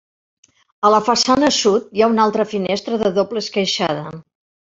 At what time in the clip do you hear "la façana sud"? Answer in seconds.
0.93-1.93